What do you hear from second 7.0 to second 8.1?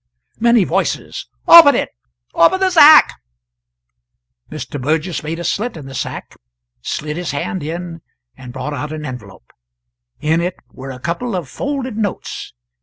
his hand in,